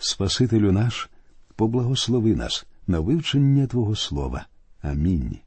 Спасителю 0.00 0.72
наш, 0.72 1.10
поблагослови 1.56 2.34
нас 2.34 2.66
на 2.86 3.00
вивчення 3.00 3.66
Твого 3.66 3.96
Слова. 3.96 4.46
Амінь. 4.82 5.38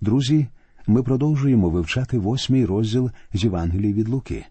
Друзі, 0.00 0.46
ми 0.86 1.02
продовжуємо 1.02 1.70
вивчати 1.70 2.18
восьмий 2.18 2.64
розділ 2.64 3.10
з 3.32 3.44
Євангелії 3.44 3.92
від 3.92 4.08
Луки. 4.08 4.44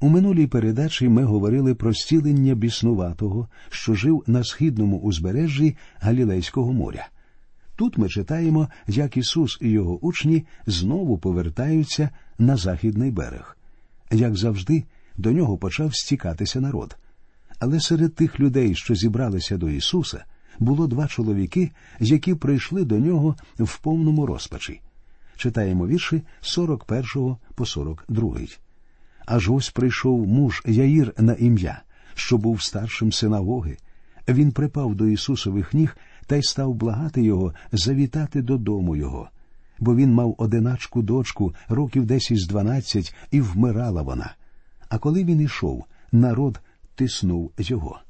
У 0.00 0.08
минулій 0.08 0.46
передачі 0.46 1.08
ми 1.08 1.24
говорили 1.24 1.74
про 1.74 1.94
стілення 1.94 2.54
біснуватого, 2.54 3.48
що 3.68 3.94
жив 3.94 4.24
на 4.26 4.44
східному 4.44 4.98
узбережжі 4.98 5.76
Галілейського 6.00 6.72
моря. 6.72 7.08
Тут 7.76 7.98
ми 7.98 8.08
читаємо, 8.08 8.68
як 8.86 9.16
Ісус 9.16 9.58
і 9.60 9.68
його 9.68 9.98
учні 10.06 10.46
знову 10.66 11.18
повертаються 11.18 12.10
на 12.38 12.56
західний 12.56 13.10
берег. 13.10 13.56
Як 14.10 14.36
завжди, 14.36 14.84
до 15.16 15.32
нього 15.32 15.58
почав 15.58 15.94
стікатися 15.94 16.60
народ. 16.60 16.96
Але 17.64 17.80
серед 17.80 18.14
тих 18.14 18.40
людей, 18.40 18.74
що 18.74 18.94
зібралися 18.94 19.56
до 19.56 19.68
Ісуса, 19.68 20.24
було 20.58 20.86
два 20.86 21.06
чоловіки, 21.06 21.70
які 22.00 22.34
прийшли 22.34 22.84
до 22.84 22.98
нього 22.98 23.36
в 23.58 23.78
повному 23.78 24.26
розпачі. 24.26 24.80
Читаємо 25.36 25.86
вірші 25.86 26.22
41 26.40 27.36
по 27.54 27.66
42. 27.66 28.36
Аж 29.26 29.50
ось 29.50 29.70
прийшов 29.70 30.26
муж 30.26 30.62
Яїр 30.66 31.14
на 31.18 31.32
ім'я, 31.32 31.82
що 32.14 32.38
був 32.38 32.62
старшим 32.62 33.12
синагоги. 33.12 33.76
Він 34.28 34.52
припав 34.52 34.94
до 34.94 35.06
Ісусових 35.06 35.74
ніг 35.74 35.96
та 36.26 36.36
й 36.36 36.42
став 36.42 36.74
благати 36.74 37.22
його 37.22 37.54
завітати 37.72 38.42
додому 38.42 38.96
його. 38.96 39.28
Бо 39.78 39.96
він 39.96 40.12
мав 40.12 40.34
одиначку 40.38 41.02
дочку, 41.02 41.54
років 41.68 42.06
десь 42.06 42.30
із 42.30 42.46
дванадцять, 42.46 43.14
і 43.30 43.40
вмирала 43.40 44.02
вона. 44.02 44.34
А 44.88 44.98
коли 44.98 45.24
він 45.24 45.40
ішов, 45.40 45.84
народ 46.12 46.60
тиснув 46.94 47.52
його. 47.58 48.00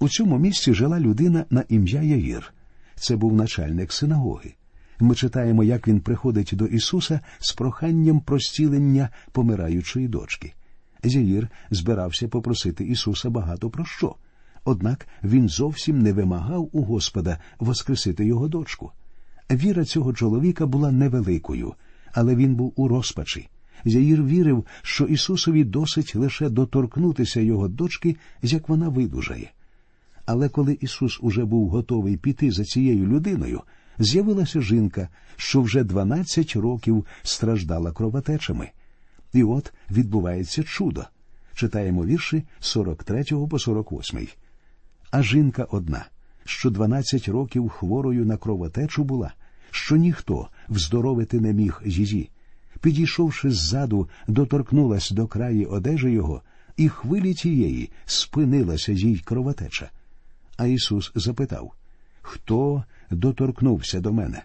У 0.00 0.08
цьому 0.08 0.38
місці 0.38 0.74
жила 0.74 1.00
людина 1.00 1.44
на 1.50 1.64
ім'я 1.68 2.02
Яїр. 2.02 2.54
Це 2.94 3.16
був 3.16 3.34
начальник 3.34 3.92
синагоги. 3.92 4.54
Ми 5.00 5.14
читаємо, 5.14 5.64
як 5.64 5.88
він 5.88 6.00
приходить 6.00 6.50
до 6.52 6.66
Ісуса 6.66 7.20
з 7.38 7.52
проханням 7.52 8.20
про 8.20 8.40
стілення 8.40 9.08
помираючої 9.32 10.08
дочки. 10.08 10.52
Яїр 11.04 11.48
збирався 11.70 12.28
попросити 12.28 12.84
Ісуса 12.84 13.30
багато 13.30 13.70
про 13.70 13.84
що. 13.84 14.14
Однак 14.64 15.06
він 15.22 15.48
зовсім 15.48 15.98
не 15.98 16.12
вимагав 16.12 16.68
у 16.72 16.82
Господа 16.82 17.38
воскресити 17.58 18.24
його 18.24 18.48
дочку. 18.48 18.92
Віра 19.50 19.84
цього 19.84 20.12
чоловіка 20.12 20.66
була 20.66 20.92
невеликою, 20.92 21.74
але 22.12 22.34
він 22.34 22.54
був 22.54 22.72
у 22.76 22.88
розпачі. 22.88 23.48
Яїр 23.84 24.24
вірив, 24.24 24.66
що 24.82 25.04
Ісусові 25.04 25.64
досить 25.64 26.16
лише 26.16 26.48
доторкнутися 26.48 27.40
його 27.40 27.68
дочки, 27.68 28.16
як 28.42 28.68
вона 28.68 28.88
видужає. 28.88 29.50
Але 30.26 30.48
коли 30.48 30.78
Ісус 30.80 31.18
уже 31.22 31.44
був 31.44 31.68
готовий 31.68 32.16
піти 32.16 32.50
за 32.50 32.64
цією 32.64 33.06
людиною, 33.06 33.60
з'явилася 33.98 34.60
жінка, 34.60 35.08
що 35.36 35.62
вже 35.62 35.84
дванадцять 35.84 36.56
років 36.56 37.06
страждала 37.22 37.92
кровотечами. 37.92 38.70
І 39.32 39.42
от 39.42 39.72
відбувається 39.90 40.62
чудо. 40.62 41.04
Читаємо 41.54 42.04
вірші 42.04 42.42
43 42.60 43.24
по 43.50 43.58
48. 43.58 44.28
А 45.10 45.22
жінка 45.22 45.66
одна, 45.70 46.06
що 46.44 46.70
дванадцять 46.70 47.28
років 47.28 47.68
хворою 47.68 48.26
на 48.26 48.36
кровотечу 48.36 49.04
була, 49.04 49.34
що 49.70 49.96
ніхто 49.96 50.48
вздоровити 50.68 51.40
не 51.40 51.52
міг 51.52 51.82
її. 51.84 52.30
Підійшовши 52.84 53.50
ззаду, 53.50 54.08
доторкнулась 54.28 55.10
до 55.10 55.26
краї 55.26 55.66
одежі 55.66 56.10
його, 56.10 56.42
і 56.76 56.88
хвилі 56.88 57.34
тієї 57.34 57.90
спинилася 58.04 58.92
їй 58.92 59.18
кровотеча. 59.18 59.90
А 60.56 60.66
Ісус 60.66 61.12
запитав 61.14 61.72
Хто 62.22 62.84
доторкнувся 63.10 64.00
до 64.00 64.12
мене? 64.12 64.42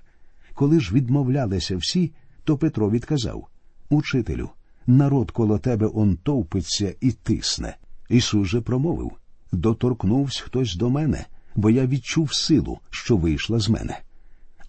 Коли 0.53 0.79
ж 0.79 0.93
відмовлялися 0.93 1.77
всі, 1.77 2.11
то 2.43 2.57
Петро 2.57 2.91
відказав 2.91 3.47
Учителю, 3.89 4.49
народ 4.87 5.31
коло 5.31 5.59
тебе 5.59 5.89
он 5.93 6.17
товпиться 6.17 6.95
і 7.01 7.11
тисне. 7.11 7.77
Ісус 8.09 8.47
же 8.47 8.61
промовив 8.61 9.11
Доторкнувся 9.51 10.43
хтось 10.45 10.75
до 10.75 10.89
мене, 10.89 11.25
бо 11.55 11.69
я 11.69 11.87
відчув 11.87 12.33
силу, 12.33 12.79
що 12.89 13.17
вийшла 13.17 13.59
з 13.59 13.69
мене. 13.69 13.99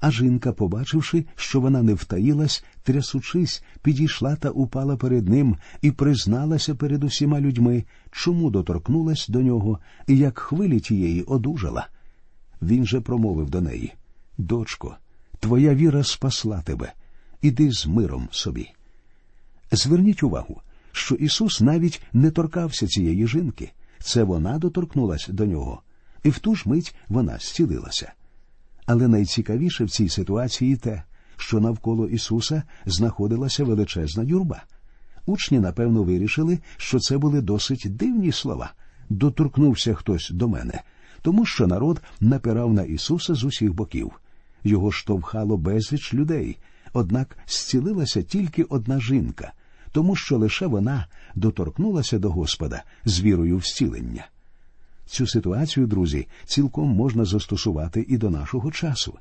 А 0.01 0.11
жінка, 0.11 0.53
побачивши, 0.53 1.25
що 1.37 1.61
вона 1.61 1.83
не 1.83 1.95
втаїлась, 1.95 2.65
трясучись, 2.83 3.63
підійшла 3.83 4.37
та 4.37 4.51
упала 4.51 4.97
перед 4.97 5.29
ним 5.29 5.57
і 5.83 5.91
призналася 5.91 6.75
перед 6.75 7.05
усіма 7.05 7.41
людьми, 7.41 7.85
чому 8.11 8.51
доторкнулась 8.51 9.29
до 9.29 9.43
нього 9.43 9.79
і 10.07 10.19
як 10.19 10.39
хвилі 10.39 10.81
тієї 10.81 11.23
одужала. 11.23 11.89
Він 12.63 12.87
же 12.87 13.01
промовив 13.01 13.51
до 13.51 13.61
неї 13.61 13.93
Дочко, 14.39 14.97
твоя 15.41 15.75
віра 15.75 16.05
спасла 16.05 16.63
тебе, 16.63 16.93
іди 17.43 17.73
з 17.73 17.87
миром 17.87 18.29
собі. 18.31 18.69
Зверніть 19.73 20.23
увагу, 20.23 20.61
що 20.93 21.15
Ісус 21.15 21.61
навіть 21.61 22.03
не 22.13 22.31
торкався 22.31 22.87
цієї 22.87 23.27
жінки. 23.27 23.73
Це 23.99 24.23
вона 24.23 24.59
доторкнулася 24.59 25.33
до 25.33 25.47
нього, 25.47 25.83
і 26.23 26.31
в 26.31 26.39
ту 26.39 26.55
ж 26.55 26.69
мить 26.69 26.95
вона 27.09 27.39
зцілилася. 27.39 28.13
Але 28.87 29.09
найцікавіше 29.09 29.85
в 29.85 29.91
цій 29.91 30.09
ситуації 30.09 30.77
те, 30.77 31.03
що 31.37 31.61
навколо 31.61 32.09
Ісуса 32.09 32.63
знаходилася 32.87 33.65
величезна 33.65 34.23
юрба. 34.23 34.63
Учні, 35.27 35.61
напевно, 35.61 36.03
вирішили, 36.03 36.59
що 36.77 36.99
це 36.99 37.19
були 37.19 37.41
досить 37.41 37.87
дивні 37.89 38.33
слова. 38.33 38.73
Доторкнувся 39.09 39.95
хтось 39.95 40.31
до 40.31 40.49
мене, 40.49 40.83
тому 41.23 41.47
що 41.47 41.67
народ 41.67 42.03
напирав 42.21 42.73
на 42.73 42.83
Ісуса 42.83 43.35
з 43.35 43.45
усіх 43.45 43.75
боків. 43.75 44.13
Його 44.65 44.93
штовхало 44.93 45.57
безліч 45.57 46.15
людей, 46.15 46.59
однак 46.93 47.37
зцілилася 47.47 48.23
тільки 48.23 48.63
одна 48.63 49.01
жінка, 49.01 49.53
тому 49.93 50.17
що 50.17 50.39
лише 50.39 50.67
вона 50.67 51.07
доторкнулася 51.35 52.19
до 52.19 52.31
Господа 52.31 52.83
з 53.05 53.21
вірою 53.21 53.57
в 53.57 53.63
зцілення. 53.63 54.27
Цю 55.11 55.27
ситуацію, 55.27 55.87
друзі, 55.87 56.27
цілком 56.45 56.89
можна 56.89 57.25
застосувати 57.25 58.07
і 58.09 58.19
до 58.19 58.31
нашого 58.31 58.71
часу. 58.71 59.19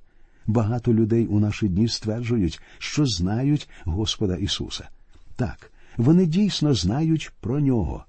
Багато 0.48 0.94
людей 0.94 1.26
у 1.26 1.40
наші 1.40 1.68
дні 1.68 1.88
стверджують, 1.88 2.62
що 2.78 3.06
знають 3.06 3.70
Господа 3.86 4.36
Ісуса. 4.36 4.90
Так, 5.36 5.72
вони 5.98 6.26
дійсно 6.26 6.74
знають 6.74 7.32
про 7.42 7.60
нього, 7.60 8.06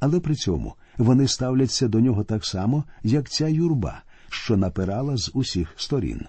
але 0.00 0.20
при 0.20 0.34
цьому 0.34 0.74
вони 0.98 1.28
ставляться 1.28 1.88
до 1.88 2.00
нього 2.00 2.24
так 2.24 2.44
само, 2.44 2.84
як 3.02 3.30
ця 3.30 3.48
юрба, 3.48 4.02
що 4.28 4.56
напирала 4.56 5.16
з 5.16 5.30
усіх 5.34 5.74
сторін. 5.76 6.20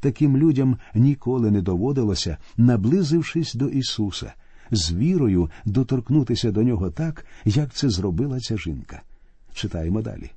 Таким 0.00 0.36
людям 0.36 0.78
ніколи 0.94 1.50
не 1.50 1.62
доводилося, 1.62 2.36
наблизившись 2.56 3.54
до 3.54 3.68
Ісуса, 3.68 4.32
з 4.70 4.92
вірою 4.92 5.50
доторкнутися 5.64 6.50
до 6.50 6.62
нього 6.62 6.90
так, 6.90 7.26
як 7.44 7.74
це 7.74 7.90
зробила 7.90 8.40
ця 8.40 8.56
жінка. 8.56 9.02
Читаємо 9.54 10.02
далі. 10.02 10.30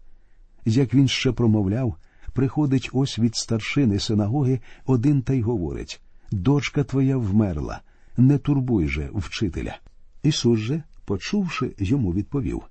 Як 0.65 0.93
він 0.93 1.07
ще 1.07 1.31
промовляв, 1.31 1.95
приходить 2.33 2.89
ось 2.93 3.19
від 3.19 3.35
старшини 3.35 3.99
синагоги 3.99 4.59
один 4.85 5.21
та 5.21 5.33
й 5.33 5.41
говорить 5.41 6.01
Дочка 6.31 6.83
твоя 6.83 7.17
вмерла, 7.17 7.81
не 8.17 8.37
турбуй 8.37 8.87
же 8.87 9.09
вчителя. 9.13 9.77
Ісус 10.23 10.59
же, 10.59 10.83
почувши, 11.05 11.75
йому 11.77 12.13
відповів 12.13 12.63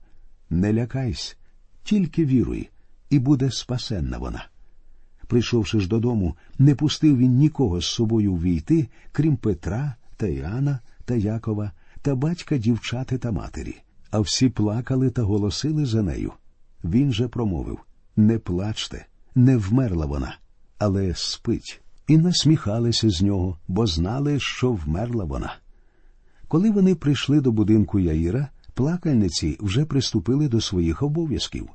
Не 0.51 0.73
лякайся, 0.73 1.37
тільки 1.84 2.25
віруй, 2.25 2.71
і 3.11 3.19
буде 3.19 3.51
спасенна 3.51 4.19
вона. 4.19 4.49
Прийшовши 5.27 5.81
ж 5.81 5.89
додому, 5.89 6.37
не 6.59 6.75
пустив 6.75 7.19
він 7.19 7.33
нікого 7.33 7.81
з 7.81 7.87
собою 7.87 8.34
ввійти, 8.34 8.89
крім 9.13 9.37
Петра 9.37 9.95
та 10.17 10.27
Іоанна 10.27 10.81
та 11.05 11.15
Якова 11.15 11.73
та 12.03 12.15
батька 12.15 12.59
дівчати 12.59 13.19
та 13.19 13.33
матері, 13.33 13.77
а 14.16 14.21
всі 14.21 14.49
плакали 14.49 15.10
та 15.10 15.22
голосили 15.22 15.87
за 15.87 16.03
нею. 16.03 16.32
Він 16.84 17.12
же 17.12 17.28
промовив 17.28 17.78
Не 18.16 18.38
плачте, 18.38 19.07
не 19.34 19.57
вмерла 19.57 20.07
вона, 20.07 20.39
але 20.78 21.13
спить, 21.16 21.80
і 22.09 22.18
насміхалися 22.18 23.10
з 23.10 23.22
нього, 23.22 23.59
бо 23.68 23.86
знали, 23.86 24.41
що 24.41 24.72
вмерла 24.72 25.24
вона. 25.24 25.57
Коли 26.48 26.71
вони 26.71 26.95
прийшли 26.95 27.41
до 27.41 27.53
будинку 27.53 27.98
Яїра, 27.98 28.48
плакальниці 28.74 29.57
вже 29.60 29.84
приступили 29.84 30.48
до 30.48 30.60
своїх 30.60 31.03
обов'язків. 31.03 31.69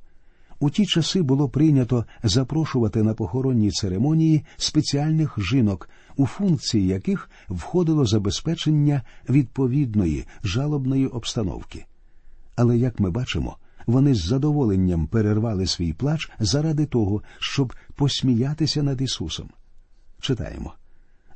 У 0.59 0.69
ті 0.69 0.85
часи 0.85 1.21
було 1.21 1.49
прийнято 1.49 2.05
запрошувати 2.23 3.03
на 3.03 3.13
похоронні 3.13 3.71
церемонії 3.71 4.45
спеціальних 4.57 5.37
жінок, 5.39 5.89
у 6.17 6.25
функції 6.25 6.87
яких 6.87 7.29
входило 7.49 8.05
забезпечення 8.05 9.01
відповідної 9.29 10.25
жалобної 10.43 11.07
обстановки. 11.07 11.85
Але, 12.61 12.77
як 12.77 12.99
ми 12.99 13.11
бачимо, 13.11 13.57
вони 13.87 14.13
з 14.13 14.25
задоволенням 14.25 15.07
перервали 15.07 15.67
свій 15.67 15.93
плач 15.93 16.31
заради 16.39 16.85
того, 16.85 17.23
щоб 17.39 17.73
посміятися 17.95 18.83
над 18.83 19.01
Ісусом. 19.01 19.49
Читаємо. 20.19 20.73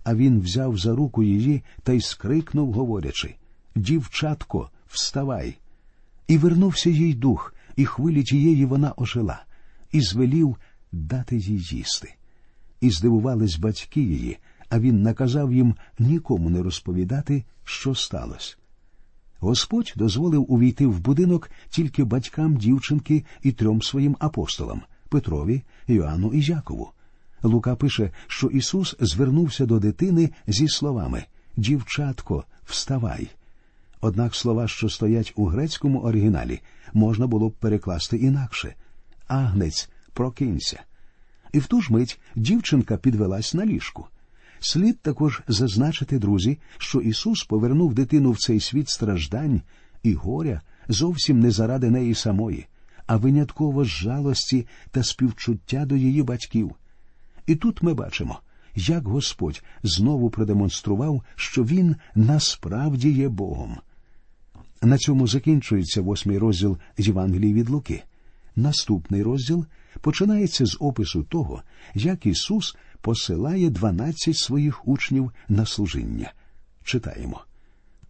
А 0.03 0.15
він 0.15 0.39
взяв 0.39 0.77
за 0.77 0.95
руку 0.95 1.23
її 1.23 1.63
та 1.83 1.93
й 1.93 2.01
скрикнув, 2.01 2.73
говорячи 2.73 3.35
Дівчатко, 3.75 4.69
вставай! 4.87 5.57
І 6.27 6.37
вернувся 6.37 6.89
їй 6.89 7.13
дух, 7.13 7.53
і 7.75 7.85
хвилі 7.85 8.23
тієї 8.23 8.65
вона 8.65 8.93
ожила, 8.97 9.43
і 9.91 10.01
звелів 10.01 10.57
дати 10.91 11.37
їй 11.37 11.59
їсти. 11.59 12.15
І 12.81 12.91
здивувались 12.91 13.57
батьки 13.57 14.01
її, 14.01 14.37
а 14.69 14.79
він 14.79 15.01
наказав 15.01 15.53
їм 15.53 15.75
нікому 15.99 16.49
не 16.49 16.61
розповідати, 16.61 17.43
що 17.63 17.95
сталося. 17.95 18.55
Господь 19.45 19.93
дозволив 19.95 20.51
увійти 20.51 20.87
в 20.87 20.99
будинок 20.99 21.49
тільки 21.69 22.03
батькам 22.03 22.57
дівчинки 22.57 23.23
і 23.43 23.51
трьом 23.51 23.81
своїм 23.81 24.17
апостолам 24.19 24.81
Петрові, 25.09 25.63
Йоанну 25.87 26.33
і 26.33 26.41
Якову. 26.41 26.91
Лука 27.43 27.75
пише, 27.75 28.11
що 28.27 28.47
Ісус 28.47 28.95
звернувся 28.99 29.65
до 29.65 29.79
дитини 29.79 30.29
зі 30.47 30.67
словами 30.67 31.23
Дівчатко, 31.57 32.43
вставай. 32.65 33.27
Однак 34.01 34.35
слова, 34.35 34.67
що 34.67 34.89
стоять 34.89 35.33
у 35.35 35.45
грецькому 35.45 35.99
оригіналі, 35.99 36.61
можна 36.93 37.27
було 37.27 37.49
б 37.49 37.53
перекласти 37.53 38.17
інакше 38.17 38.75
Агнець, 39.27 39.89
прокинься. 40.13 40.83
І 41.53 41.59
в 41.59 41.65
ту 41.65 41.81
ж 41.81 41.93
мить 41.93 42.19
дівчинка 42.35 42.97
підвелась 42.97 43.53
на 43.53 43.65
ліжку. 43.65 44.07
Слід 44.67 44.99
також 44.99 45.41
зазначити, 45.47 46.19
друзі, 46.19 46.57
що 46.77 47.01
Ісус 47.01 47.43
повернув 47.43 47.93
дитину 47.93 48.31
в 48.31 48.37
цей 48.37 48.59
світ 48.59 48.89
страждань 48.89 49.61
і 50.03 50.13
горя 50.13 50.61
зовсім 50.87 51.39
не 51.39 51.51
заради 51.51 51.89
неї 51.89 52.15
самої, 52.15 52.67
а 53.07 53.17
винятково 53.17 53.83
з 53.83 53.87
жалості 53.87 54.67
та 54.91 55.03
співчуття 55.03 55.85
до 55.85 55.95
її 55.95 56.23
батьків. 56.23 56.71
І 57.47 57.55
тут 57.55 57.83
ми 57.83 57.93
бачимо, 57.93 58.39
як 58.75 59.07
Господь 59.07 59.63
знову 59.83 60.29
продемонстрував, 60.29 61.23
що 61.35 61.63
Він 61.63 61.95
насправді 62.15 63.11
є 63.11 63.29
Богом. 63.29 63.77
На 64.81 64.97
цьому 64.97 65.27
закінчується 65.27 66.01
восьмий 66.01 66.37
розділ 66.37 66.77
Євангелії 66.97 67.53
від 67.53 67.69
Луки. 67.69 68.03
Наступний 68.55 69.23
розділ 69.23 69.65
починається 70.01 70.65
з 70.65 70.77
опису 70.79 71.23
того, 71.23 71.63
як 71.93 72.25
Ісус 72.25 72.75
посилає 73.01 73.69
дванадцять 73.69 74.37
своїх 74.37 74.87
учнів 74.87 75.31
на 75.49 75.65
служіння. 75.65 76.33
Читаємо. 76.83 77.41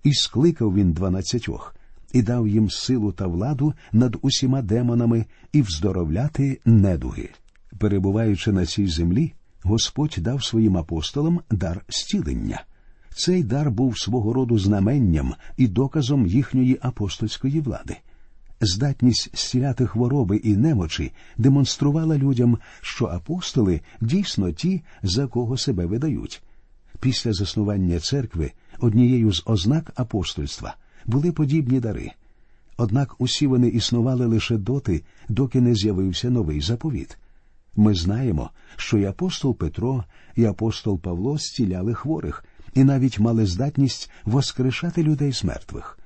І 0.03 0.13
скликав 0.13 0.75
він 0.75 0.93
дванадцятьох, 0.93 1.75
і 2.13 2.21
дав 2.21 2.47
їм 2.47 2.69
силу 2.69 3.11
та 3.11 3.27
владу 3.27 3.73
над 3.91 4.17
усіма 4.21 4.61
демонами 4.61 5.25
і 5.51 5.61
вздоровляти 5.61 6.59
недуги. 6.65 7.29
Перебуваючи 7.77 8.51
на 8.51 8.65
цій 8.65 8.87
землі, 8.87 9.33
Господь 9.63 10.15
дав 10.17 10.43
своїм 10.43 10.77
апостолам 10.77 11.41
дар 11.51 11.85
стілення. 11.89 12.63
Цей 13.15 13.43
дар 13.43 13.71
був 13.71 13.99
свого 13.99 14.33
роду 14.33 14.59
знаменням 14.59 15.35
і 15.57 15.67
доказом 15.67 16.27
їхньої 16.27 16.77
апостольської 16.81 17.61
влади. 17.61 17.97
Здатність 18.61 19.29
зціляти 19.33 19.87
хвороби 19.87 20.37
і 20.37 20.57
немочі 20.57 21.11
демонструвала 21.37 22.17
людям, 22.17 22.57
що 22.81 23.05
апостоли 23.05 23.81
дійсно 24.01 24.51
ті, 24.51 24.81
за 25.03 25.27
кого 25.27 25.57
себе 25.57 25.85
видають. 25.85 26.43
Після 26.99 27.33
заснування 27.33 27.99
церкви 27.99 28.51
однією 28.79 29.33
з 29.33 29.43
ознак 29.45 29.91
апостольства 29.95 30.75
були 31.05 31.31
подібні 31.31 31.79
дари. 31.79 32.11
Однак 32.77 33.15
усі 33.17 33.47
вони 33.47 33.67
існували 33.67 34.25
лише 34.25 34.57
доти, 34.57 35.03
доки 35.29 35.61
не 35.61 35.75
з'явився 35.75 36.29
новий 36.29 36.61
заповіт. 36.61 37.17
Ми 37.75 37.95
знаємо, 37.95 38.49
що 38.75 38.97
і 38.97 39.05
апостол 39.05 39.57
Петро, 39.57 40.03
і 40.35 40.45
апостол 40.45 40.99
Павло 40.99 41.37
зціляли 41.37 41.93
хворих 41.93 42.45
і 42.73 42.83
навіть 42.83 43.19
мали 43.19 43.45
здатність 43.45 44.11
воскрешати 44.25 45.03
людей 45.03 45.33
з 45.33 45.43
мертвих. 45.43 45.99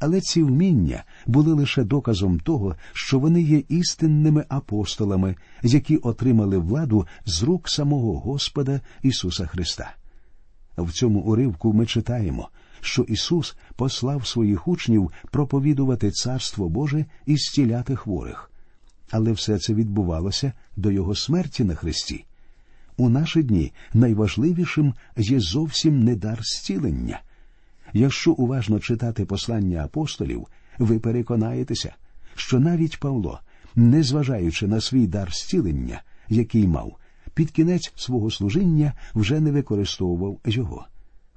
Але 0.00 0.20
ці 0.20 0.42
вміння 0.42 1.04
були 1.26 1.52
лише 1.52 1.84
доказом 1.84 2.40
того, 2.40 2.76
що 2.92 3.18
вони 3.18 3.42
є 3.42 3.62
істинними 3.68 4.44
апостолами, 4.48 5.36
які 5.62 5.96
отримали 5.96 6.58
владу 6.58 7.06
з 7.26 7.42
рук 7.42 7.68
самого 7.68 8.18
Господа 8.18 8.80
Ісуса 9.02 9.46
Христа. 9.46 9.94
В 10.78 10.92
цьому 10.92 11.20
уривку 11.20 11.72
ми 11.72 11.86
читаємо, 11.86 12.48
що 12.80 13.02
Ісус 13.02 13.56
послав 13.76 14.26
своїх 14.26 14.68
учнів 14.68 15.10
проповідувати 15.30 16.10
Царство 16.10 16.68
Боже 16.68 17.04
і 17.26 17.36
зціляти 17.36 17.96
хворих. 17.96 18.50
Але 19.10 19.32
все 19.32 19.58
це 19.58 19.74
відбувалося 19.74 20.52
до 20.76 20.90
Його 20.90 21.14
смерті 21.14 21.64
на 21.64 21.74
Христі. 21.74 22.24
У 22.96 23.08
наші 23.08 23.42
дні 23.42 23.72
найважливішим 23.94 24.94
є 25.16 25.40
зовсім 25.40 26.04
не 26.04 26.16
дар 26.16 26.38
зцілення. 26.42 27.20
Якщо 27.92 28.32
уважно 28.32 28.80
читати 28.80 29.24
послання 29.24 29.84
апостолів, 29.84 30.46
ви 30.78 30.98
переконаєтеся, 30.98 31.94
що 32.34 32.60
навіть 32.60 33.00
Павло, 33.00 33.40
незважаючи 33.74 34.66
на 34.66 34.80
свій 34.80 35.06
дар 35.06 35.28
зцілення, 35.32 36.02
який 36.28 36.66
мав, 36.66 36.96
під 37.34 37.50
кінець 37.50 37.92
свого 37.96 38.30
служіння 38.30 38.92
вже 39.14 39.40
не 39.40 39.52
використовував 39.52 40.38
його. 40.44 40.86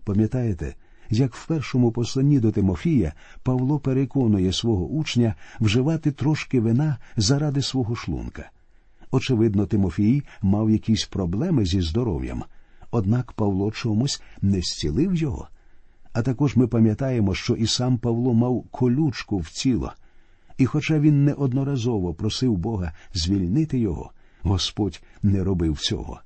Пам'ятаєте, 0.04 0.76
як 1.10 1.36
в 1.36 1.48
першому 1.48 1.92
посланні 1.92 2.40
до 2.40 2.52
Тимофія 2.52 3.14
Павло 3.44 3.80
переконує 3.80 4.54
свого 4.54 4.86
учня 4.86 5.36
вживати 5.60 6.12
трошки 6.12 6.60
вина 6.60 6.98
заради 7.18 7.62
свого 7.62 7.96
шлунка. 7.96 8.50
Очевидно, 9.12 9.66
Тимофій 9.66 10.24
мав 10.42 10.70
якісь 10.70 11.06
проблеми 11.06 11.66
зі 11.66 11.82
здоров'ям, 11.82 12.44
однак 12.92 13.32
Павло 13.32 13.72
чомусь 13.72 14.22
не 14.42 14.62
зцілив 14.62 15.16
його. 15.16 15.48
А 16.14 16.22
також 16.22 16.56
ми 16.56 16.68
пам'ятаємо, 16.68 17.36
що 17.36 17.54
і 17.54 17.68
сам 17.68 17.98
Павло 17.98 18.34
мав 18.34 18.64
колючку 18.72 19.38
в 19.38 19.50
тіло. 19.50 19.94
І, 20.58 20.66
хоча 20.66 21.00
він 21.00 21.26
неодноразово 21.26 22.14
просив 22.14 22.58
Бога 22.58 22.92
звільнити 23.14 23.80
його, 23.80 24.12
Господь 24.42 25.02
не 25.24 25.44
робив 25.44 25.78
цього. 25.78 26.20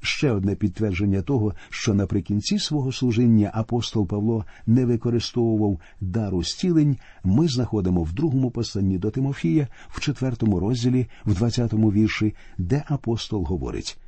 Ще 0.00 0.30
одне 0.30 0.54
підтвердження 0.54 1.22
того, 1.22 1.54
що 1.70 1.94
наприкінці 1.94 2.58
свого 2.58 2.92
служіння 2.92 3.50
апостол 3.54 4.06
Павло 4.06 4.44
не 4.66 4.84
використовував 4.84 5.80
дару 6.00 6.44
стілень, 6.44 6.96
ми 7.24 7.48
знаходимо 7.48 8.02
в 8.02 8.12
другому 8.12 8.50
посланні 8.50 8.98
до 8.98 9.10
Тимофія, 9.10 9.68
в 9.88 10.00
четвертому 10.00 10.60
розділі, 10.60 11.06
в 11.24 11.34
двадцятому 11.34 11.92
вірші, 11.92 12.34
де 12.58 12.84
апостол 12.88 13.44
говорить 13.44 13.98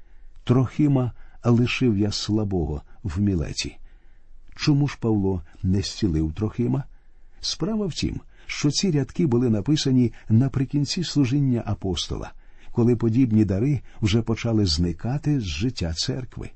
Трохима 0.44 1.12
лишив 1.44 1.98
я 1.98 2.12
слабого 2.12 2.82
в 3.02 3.20
мілеті. 3.20 3.76
Чому 4.58 4.88
ж 4.88 4.98
Павло 5.00 5.42
не 5.62 5.82
зцілив 5.82 6.32
Трохима? 6.32 6.84
Справа 7.40 7.86
в 7.86 7.92
тім, 7.92 8.20
що 8.46 8.70
ці 8.70 8.90
рядки 8.90 9.26
були 9.26 9.50
написані 9.50 10.12
наприкінці 10.28 11.04
служіння 11.04 11.62
апостола, 11.66 12.32
коли 12.72 12.96
подібні 12.96 13.44
дари 13.44 13.80
вже 14.02 14.22
почали 14.22 14.66
зникати 14.66 15.40
з 15.40 15.44
життя 15.44 15.92
церкви. 15.92 16.50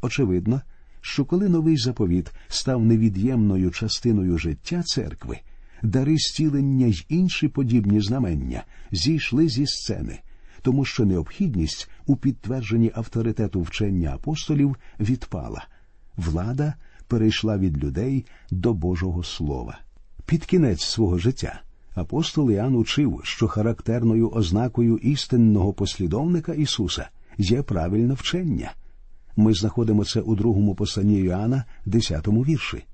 Очевидно, 0.00 0.60
що 1.00 1.24
коли 1.24 1.48
новий 1.48 1.76
заповіт 1.76 2.32
став 2.48 2.84
невід'ємною 2.84 3.70
частиною 3.70 4.38
життя 4.38 4.82
церкви, 4.82 5.38
дари 5.82 6.16
зцілення 6.16 6.86
й 6.86 7.04
інші 7.08 7.48
подібні 7.48 8.00
знамення 8.00 8.64
зійшли 8.92 9.48
зі 9.48 9.66
сцени, 9.66 10.18
тому 10.62 10.84
що 10.84 11.04
необхідність 11.04 11.90
у 12.06 12.16
підтвердженні 12.16 12.92
авторитету 12.94 13.62
вчення 13.62 14.14
апостолів 14.14 14.76
відпала. 15.00 15.66
Влада 16.16 16.74
перейшла 17.08 17.58
від 17.58 17.84
людей 17.84 18.26
до 18.50 18.74
Божого 18.74 19.24
Слова. 19.24 19.78
Під 20.26 20.44
кінець 20.44 20.82
свого 20.82 21.18
життя 21.18 21.60
апостол 21.94 22.50
Іоанн 22.50 22.74
учив, 22.74 23.20
що 23.22 23.48
характерною 23.48 24.30
ознакою 24.30 24.96
істинного 24.96 25.72
послідовника 25.72 26.52
Ісуса 26.52 27.08
є 27.38 27.62
правильне 27.62 28.14
вчення. 28.14 28.72
Ми 29.36 29.54
знаходимо 29.54 30.04
це 30.04 30.20
у 30.20 30.34
другому 30.34 30.74
посланні 30.74 31.20
Іоанна, 31.20 31.64
десятому 31.86 32.42
вірші. 32.42 32.84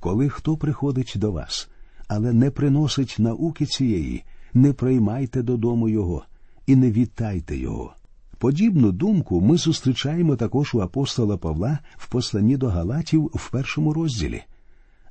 Коли 0.00 0.28
хто 0.28 0.56
приходить 0.56 1.12
до 1.16 1.32
вас, 1.32 1.68
але 2.08 2.32
не 2.32 2.50
приносить 2.50 3.16
науки 3.18 3.66
цієї, 3.66 4.24
не 4.54 4.72
приймайте 4.72 5.42
додому 5.42 5.88
його 5.88 6.24
і 6.66 6.76
не 6.76 6.90
вітайте 6.90 7.56
його. 7.56 7.94
Подібну 8.42 8.92
думку 8.92 9.40
ми 9.40 9.56
зустрічаємо 9.56 10.36
також 10.36 10.74
у 10.74 10.80
апостола 10.80 11.36
Павла 11.36 11.78
в 11.96 12.08
посланні 12.08 12.56
до 12.56 12.68
Галатів 12.68 13.30
в 13.34 13.50
першому 13.50 13.92
розділі. 13.92 14.42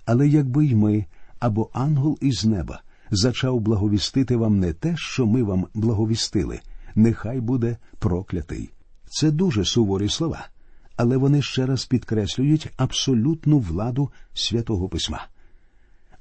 Але 0.06 0.28
якби 0.28 0.66
й 0.66 0.76
ми 0.76 1.06
або 1.40 1.70
ангел 1.74 2.18
із 2.22 2.46
неба 2.46 2.82
зачав 3.12 3.60
благовістити 3.60 4.36
вам 4.36 4.60
не 4.60 4.74
те, 4.74 4.96
що 4.98 5.26
ми 5.26 5.44
вам 5.44 5.68
благовістили, 5.74 6.60
нехай 6.96 7.42
буде 7.42 7.78
проклятий. 8.00 8.72
Це 9.10 9.32
дуже 9.32 9.66
суворі 9.66 10.10
слова, 10.10 10.48
але 10.96 11.18
вони 11.18 11.42
ще 11.42 11.66
раз 11.66 11.86
підкреслюють 11.86 12.70
абсолютну 12.78 13.60
владу 13.60 14.12
святого 14.34 14.90
письма. 14.90 15.28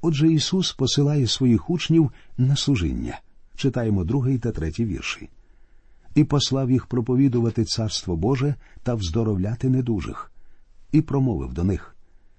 Отже, 0.01 0.33
Ісус 0.33 0.73
посилає 0.73 1.27
своїх 1.27 1.71
учнів 1.71 2.11
на 2.39 2.57
служіння. 2.57 3.21
Читаємо 3.57 4.05
другий 4.05 4.39
та 4.39 4.51
третій 4.53 4.85
вірші 4.85 5.29
і 6.15 6.25
послав 6.25 6.71
їх 6.71 6.87
проповідувати 6.87 7.65
Царство 7.65 8.17
Боже 8.17 8.55
та 8.83 8.95
вздоровляти 8.95 9.69
недужих, 9.69 10.33
і 10.93 11.01
промовив 11.01 11.53
до 11.53 11.65
них 11.65 11.97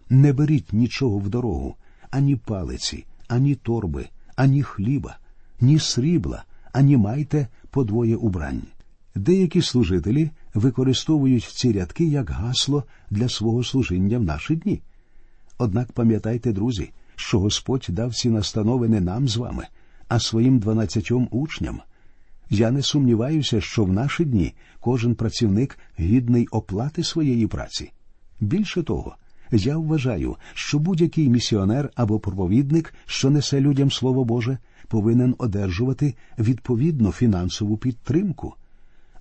Не 0.10 0.34
беріть 0.34 0.74
нічого 0.74 1.18
в 1.18 1.30
дорогу, 1.30 1.75
ані 2.10 2.36
палиці, 2.36 3.06
ані 3.28 3.56
торби, 3.56 4.08
ані 4.36 4.63
хліба, 4.63 5.18
ні 5.62 5.80
срібла, 5.80 6.44
ані 6.74 6.98
майте 6.98 7.48
по 7.70 7.84
двоє 7.84 8.16
убрань. 8.16 8.62
Деякі 9.16 9.62
служителі 9.62 10.30
використовують 10.54 11.44
ці 11.44 11.72
рядки 11.72 12.06
як 12.06 12.30
гасло 12.30 12.84
для 13.10 13.30
свого 13.30 13.63
служіння 13.63 14.20
в 14.20 14.24
наші 14.24 14.56
дні. 14.56 14.82
Однак 15.58 15.92
пам'ятайте, 15.92 16.51
друзі, 16.51 16.92
що 17.16 17.40
Господь 17.40 17.88
дав 17.90 18.13
ці 18.13 18.30
настанови 18.30 18.90
не 18.90 19.01
нам 19.01 19.28
з 19.28 19.38
вами, 19.38 19.68
а 20.08 20.20
своїм 20.20 20.60
дванадцятьом 20.60 21.28
учням. 21.32 21.82
Я 22.53 22.72
не 22.72 22.81
сумніваюся, 22.81 23.62
що 23.62 23.84
в 23.84 23.93
наші 23.93 24.25
дні 24.25 24.53
кожен 24.79 25.15
працівник 25.15 25.79
гідний 26.00 26.48
оплати 26.48 27.03
своєї 27.03 27.48
праці. 27.48 27.91
Більше 28.39 28.84
того, 28.84 29.15
я 29.51 29.77
вважаю, 29.77 30.36
що 30.53 30.79
будь-який 30.79 31.29
місіонер 31.29 31.89
або 31.96 32.20
проповідник, 32.20 32.93
що 33.05 33.29
несе 33.29 33.62
людям 33.62 33.91
Слово 33.91 34.25
Боже, 34.25 34.58
повинен 34.88 35.36
одержувати 35.38 36.15
відповідну 36.39 37.12
фінансову 37.12 37.77
підтримку. 37.77 38.53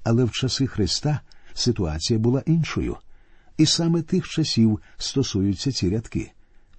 Але 0.05 0.25
в 0.25 0.31
часи 0.31 0.67
Христа 0.67 1.21
ситуація 1.55 2.19
була 2.19 2.43
іншою, 2.47 2.97
і 3.57 3.67
саме 3.67 4.03
тих 4.03 4.29
часів 4.29 4.81
стосуються 4.97 5.73
ці 5.73 5.91
рядки. 5.91 6.33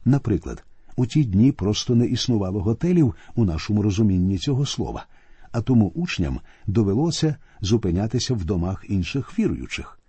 Наприклад, 0.05 0.63
у 0.96 1.05
ті 1.05 1.24
дні 1.24 1.51
просто 1.51 1.96
не 1.96 2.05
існувало 2.05 2.62
готелів 2.62 3.15
у 3.36 3.46
нашому 3.46 3.81
розумінні 3.81 4.38
цього 4.38 4.65
слова, 4.65 5.05
а 5.51 5.62
тому 5.62 5.88
учням 5.96 6.39
довелося 6.67 7.36
зупинятися 7.62 8.34
в 8.34 8.46
домах 8.46 8.86
інших 8.89 9.39
віруючих. 9.39 10.00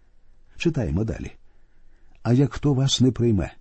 Читаємо 0.57 1.05
далі. 1.05 1.33
А 2.23 2.33
як 2.33 2.55
хто 2.55 2.75
вас 2.75 3.01
не 3.01 3.11
прийме, 3.11 3.53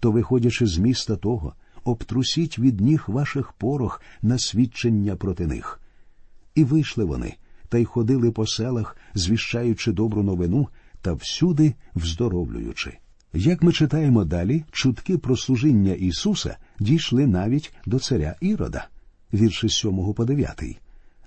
то, 0.00 0.10
виходячи 0.10 0.66
з 0.66 0.78
міста 0.78 1.16
того, 1.16 1.54
обтрусіть 1.84 2.58
від 2.58 2.80
ніг 2.80 3.04
ваших 3.06 3.52
порох 3.52 4.02
на 4.22 4.38
свідчення 4.38 5.16
проти 5.16 5.46
них. 5.46 5.80
І 6.54 6.64
вийшли 6.64 7.04
вони, 7.04 7.36
та 7.68 7.78
й 7.78 7.84
ходили 7.84 8.30
по 8.30 8.46
селах, 8.46 8.96
звіщаючи 9.14 9.92
добру 9.92 10.22
новину 10.22 10.68
та 11.02 11.12
всюди 11.12 11.74
вздоровлюючи. 11.94 12.98
Як 13.32 13.62
ми 13.62 13.72
читаємо 13.72 14.24
далі, 14.24 14.64
чутки 14.70 15.18
про 15.18 15.36
служіння 15.36 15.92
Ісуса 15.92 16.56
дійшли 16.78 17.26
навіть 17.26 17.72
до 17.86 17.98
царя 17.98 18.36
Ірода, 18.40 18.88
вірші 19.32 19.68
з 19.68 19.76
7 19.76 20.14
по 20.14 20.24
9. 20.24 20.78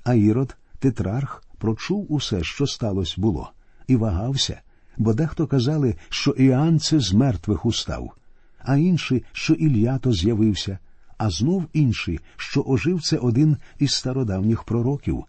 А 0.03 0.13
Ірод, 0.13 0.55
тетрарх, 0.79 1.43
прочув 1.57 2.13
усе, 2.13 2.43
що 2.43 2.67
сталося 2.67 3.15
було, 3.17 3.51
і 3.87 3.95
вагався, 3.95 4.61
бо 4.97 5.13
дехто 5.13 5.47
казали, 5.47 5.95
що 6.09 6.31
Іоанн 6.31 6.79
це 6.79 6.99
з 6.99 7.13
мертвих 7.13 7.65
устав, 7.65 8.13
а 8.59 8.77
інші, 8.77 9.23
що 9.31 9.53
Ілля 9.53 9.97
то 9.97 10.13
з'явився, 10.13 10.79
а 11.17 11.29
знов 11.29 11.65
інші, 11.73 12.19
що 12.35 12.63
ожив 12.67 13.01
це 13.01 13.17
один 13.17 13.57
із 13.79 13.91
стародавніх 13.91 14.63
пророків. 14.63 15.23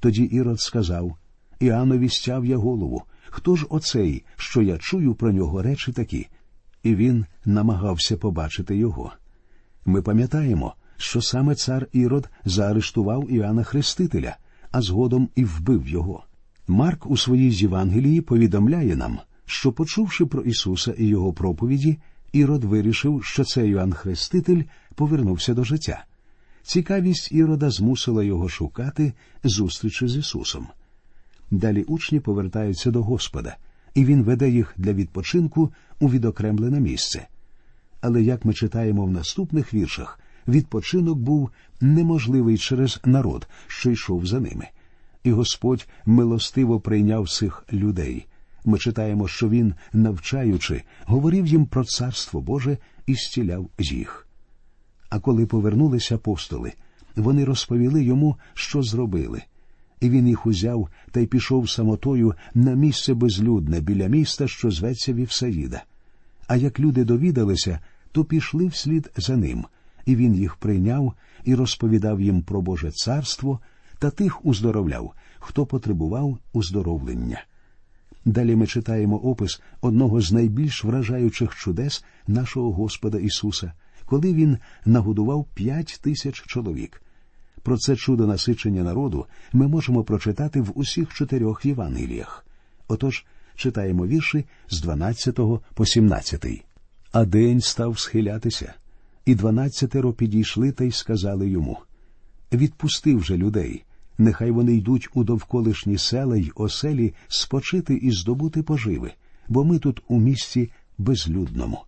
Тоді 0.00 0.22
Ірод 0.22 0.60
сказав 0.60 1.16
Іоаннові 1.60 2.08
стяв 2.08 2.46
я 2.46 2.56
голову. 2.56 3.02
Хто 3.28 3.56
ж 3.56 3.66
оцей, 3.68 4.24
що 4.36 4.62
я 4.62 4.78
чую 4.78 5.14
про 5.14 5.32
нього 5.32 5.62
речі 5.62 5.92
такі? 5.92 6.28
І 6.82 6.94
він 6.94 7.26
намагався 7.44 8.16
побачити 8.16 8.76
його. 8.76 9.12
Ми 9.84 10.02
пам'ятаємо, 10.02 10.74
що 11.00 11.22
саме 11.22 11.54
цар 11.54 11.86
Ірод 11.92 12.28
заарештував 12.44 13.32
Іоанна 13.32 13.62
Хрестителя, 13.62 14.36
а 14.70 14.82
згодом 14.82 15.28
і 15.34 15.44
вбив 15.44 15.88
його. 15.88 16.24
Марк 16.68 17.06
у 17.06 17.16
своїй 17.16 17.52
Євангелії 17.52 18.20
повідомляє 18.20 18.96
нам, 18.96 19.18
що, 19.46 19.72
почувши 19.72 20.26
про 20.26 20.42
Ісуса 20.42 20.94
і 20.98 21.06
Його 21.06 21.32
проповіді, 21.32 21.98
Ірод 22.32 22.64
вирішив, 22.64 23.24
що 23.24 23.44
цей 23.44 23.70
Іоанн 23.70 23.92
Хреститель 23.92 24.62
повернувся 24.94 25.54
до 25.54 25.64
життя. 25.64 26.04
Цікавість 26.62 27.32
Ірода 27.32 27.70
змусила 27.70 28.24
його 28.24 28.48
шукати 28.48 29.12
зустрічі 29.44 30.08
з 30.08 30.16
Ісусом. 30.16 30.66
Далі 31.50 31.82
учні 31.82 32.20
повертаються 32.20 32.90
до 32.90 33.02
Господа, 33.02 33.56
і 33.94 34.04
Він 34.04 34.22
веде 34.22 34.50
їх 34.50 34.74
для 34.76 34.92
відпочинку 34.92 35.72
у 36.00 36.10
відокремлене 36.10 36.80
місце. 36.80 37.26
Але 38.00 38.22
як 38.22 38.44
ми 38.44 38.54
читаємо 38.54 39.04
в 39.04 39.10
наступних 39.10 39.74
віршах, 39.74 40.20
відпочинок 40.48 41.18
був 41.18 41.50
неможливий 41.80 42.58
через 42.58 43.00
народ, 43.04 43.48
що 43.66 43.90
йшов 43.90 44.26
за 44.26 44.40
ними. 44.40 44.68
І 45.24 45.30
Господь 45.30 45.88
милостиво 46.06 46.80
прийняв 46.80 47.28
цих 47.28 47.64
людей. 47.72 48.26
Ми 48.64 48.78
читаємо, 48.78 49.28
що 49.28 49.48
Він, 49.48 49.74
навчаючи, 49.92 50.82
говорив 51.04 51.46
їм 51.46 51.66
про 51.66 51.84
царство 51.84 52.40
Боже 52.40 52.78
і 53.06 53.14
зціляв 53.14 53.70
їх. 53.78 54.26
А 55.08 55.18
коли 55.18 55.46
повернулися 55.46 56.14
апостоли, 56.14 56.72
вони 57.16 57.44
розповіли 57.44 58.04
йому, 58.04 58.36
що 58.54 58.82
зробили. 58.82 59.42
І 60.00 60.10
він 60.10 60.28
їх 60.28 60.46
узяв 60.46 60.88
та 61.10 61.20
й 61.20 61.26
пішов 61.26 61.70
самотою 61.70 62.34
на 62.54 62.74
місце 62.74 63.14
безлюдне 63.14 63.80
біля 63.80 64.06
міста, 64.06 64.48
що 64.48 64.70
зветься 64.70 65.12
Вівсаїда. 65.12 65.82
А 66.46 66.56
як 66.56 66.80
люди 66.80 67.04
довідалися, 67.04 67.78
то 68.12 68.24
пішли 68.24 68.66
вслід 68.66 69.10
за 69.16 69.36
ним, 69.36 69.64
і 70.06 70.16
він 70.16 70.34
їх 70.34 70.56
прийняв 70.56 71.14
і 71.44 71.54
розповідав 71.54 72.20
їм 72.20 72.42
про 72.42 72.60
Боже 72.60 72.90
царство 72.90 73.60
та 73.98 74.10
тих 74.10 74.46
уздоровляв, 74.46 75.12
хто 75.38 75.66
потребував 75.66 76.38
уздоровлення. 76.52 77.44
Далі 78.24 78.56
ми 78.56 78.66
читаємо 78.66 79.16
опис 79.16 79.62
одного 79.80 80.20
з 80.20 80.32
найбільш 80.32 80.84
вражаючих 80.84 81.56
чудес 81.56 82.04
нашого 82.26 82.72
Господа 82.72 83.18
Ісуса, 83.18 83.72
коли 84.06 84.34
Він 84.34 84.58
нагодував 84.84 85.46
п'ять 85.54 86.00
тисяч 86.02 86.42
чоловік. 86.46 87.02
Про 87.62 87.76
це 87.76 87.96
чудо 87.96 88.26
насичення 88.26 88.82
народу 88.82 89.26
ми 89.52 89.68
можемо 89.68 90.04
прочитати 90.04 90.60
в 90.60 90.72
усіх 90.74 91.14
чотирьох 91.14 91.66
Євангеліях. 91.66 92.46
Отож, 92.88 93.24
читаємо 93.56 94.06
вірші 94.06 94.44
з 94.68 94.80
12 94.80 95.40
по 95.74 95.86
17. 95.86 96.46
А 97.12 97.24
день 97.24 97.60
став 97.60 97.98
схилятися, 97.98 98.74
і 99.26 99.34
дванадцятеро 99.34 100.12
підійшли 100.12 100.72
та 100.72 100.84
й 100.84 100.90
сказали 100.90 101.48
йому 101.48 101.78
Відпусти 102.52 103.14
вже 103.14 103.36
людей, 103.36 103.84
нехай 104.18 104.50
вони 104.50 104.74
йдуть 104.74 105.08
у 105.14 105.24
довколишні 105.24 105.98
села 105.98 106.36
й 106.36 106.52
оселі 106.54 107.14
спочити 107.28 107.94
і 107.94 108.10
здобути 108.10 108.62
поживи, 108.62 109.12
бо 109.48 109.64
ми 109.64 109.78
тут 109.78 110.02
у 110.08 110.20
місті 110.20 110.70
безлюдному. 110.98 111.78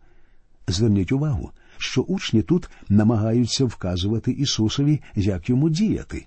Зверніть 0.68 1.12
увагу, 1.12 1.50
що 1.78 2.02
учні 2.02 2.42
тут 2.42 2.70
намагаються 2.88 3.64
вказувати 3.64 4.32
Ісусові, 4.32 5.00
як 5.14 5.48
йому 5.48 5.70
діяти. 5.70 6.26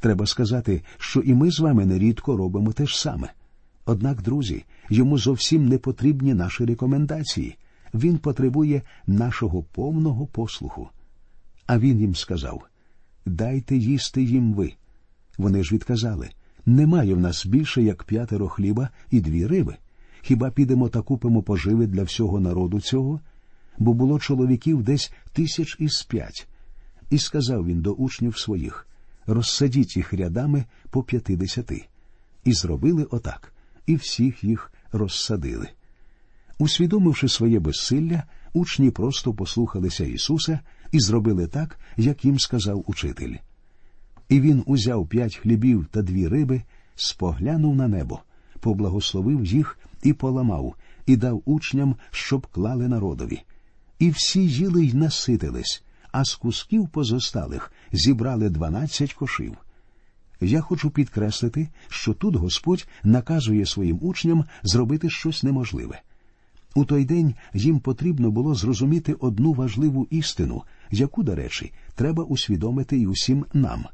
Треба 0.00 0.26
сказати, 0.26 0.82
що 0.98 1.20
і 1.20 1.34
ми 1.34 1.50
з 1.50 1.60
вами 1.60 1.86
нерідко 1.86 2.36
робимо 2.36 2.72
те 2.72 2.86
ж 2.86 3.00
саме. 3.00 3.28
Однак, 3.86 4.22
друзі, 4.22 4.64
йому 4.90 5.18
зовсім 5.18 5.68
не 5.68 5.78
потрібні 5.78 6.34
наші 6.34 6.64
рекомендації. 6.64 7.56
Він 7.94 8.18
потребує 8.18 8.82
нашого 9.06 9.62
повного 9.62 10.26
послуху. 10.26 10.88
А 11.66 11.78
він 11.78 12.00
їм 12.00 12.14
сказав 12.14 12.62
Дайте 13.26 13.76
їсти 13.76 14.22
їм 14.22 14.54
ви. 14.54 14.72
Вони 15.38 15.64
ж 15.64 15.74
відказали 15.74 16.30
немає 16.66 17.14
в 17.14 17.20
нас 17.20 17.46
більше, 17.46 17.82
як 17.82 18.04
п'ятеро 18.04 18.48
хліба 18.48 18.88
і 19.10 19.20
дві 19.20 19.46
риби. 19.46 19.76
Хіба 20.22 20.50
підемо 20.50 20.88
та 20.88 21.02
купимо 21.02 21.42
поживи 21.42 21.86
для 21.86 22.02
всього 22.02 22.40
народу 22.40 22.80
цього? 22.80 23.20
Бо 23.78 23.94
було 23.94 24.18
чоловіків 24.18 24.82
десь 24.82 25.12
тисяч 25.32 25.76
із 25.80 26.02
п'ять. 26.02 26.48
І 27.10 27.18
сказав 27.18 27.66
він 27.66 27.80
до 27.80 27.92
учнів 27.92 28.38
своїх 28.38 28.88
розсадіть 29.26 29.96
їх 29.96 30.12
рядами 30.12 30.64
по 30.90 31.02
п'ятидесяти. 31.02 31.86
І 32.44 32.52
зробили 32.52 33.04
отак, 33.04 33.52
і 33.86 33.96
всіх 33.96 34.44
їх 34.44 34.72
розсадили. 34.92 35.68
Усвідомивши 36.58 37.28
своє 37.28 37.58
безсилля, 37.60 38.22
учні 38.52 38.90
просто 38.90 39.34
послухалися 39.34 40.04
Ісуса 40.04 40.60
і 40.92 41.00
зробили 41.00 41.46
так, 41.46 41.78
як 41.96 42.24
їм 42.24 42.38
сказав 42.38 42.84
учитель. 42.86 43.34
І 44.28 44.40
він 44.40 44.62
узяв 44.66 45.08
п'ять 45.08 45.36
хлібів 45.36 45.86
та 45.90 46.02
дві 46.02 46.28
риби, 46.28 46.62
споглянув 46.94 47.76
на 47.76 47.88
небо, 47.88 48.20
поблагословив 48.60 49.44
їх 49.44 49.78
і 50.02 50.12
поламав, 50.12 50.74
і 51.06 51.16
дав 51.16 51.42
учням, 51.44 51.96
щоб 52.10 52.46
клали 52.46 52.88
народові. 52.88 53.42
І 53.98 54.10
всі 54.10 54.46
їли 54.46 54.84
й 54.84 54.94
наситились, 54.94 55.82
а 56.12 56.24
з 56.24 56.34
кусків 56.34 56.88
позосталих 56.88 57.72
зібрали 57.92 58.50
дванадцять 58.50 59.14
кошів. 59.14 59.56
Я 60.40 60.60
хочу 60.60 60.90
підкреслити, 60.90 61.68
що 61.88 62.14
тут 62.14 62.36
Господь 62.36 62.88
наказує 63.04 63.66
своїм 63.66 63.98
учням 64.02 64.44
зробити 64.62 65.10
щось 65.10 65.42
неможливе. 65.42 66.02
У 66.74 66.84
той 66.84 67.04
день 67.04 67.34
їм 67.54 67.80
потрібно 67.80 68.30
було 68.30 68.54
зрозуміти 68.54 69.12
одну 69.12 69.52
важливу 69.52 70.06
істину, 70.10 70.62
яку, 70.90 71.22
до 71.22 71.34
речі, 71.34 71.72
треба 71.94 72.24
усвідомити 72.24 72.96
й 72.96 73.06
усім 73.06 73.44
нам. 73.52 73.84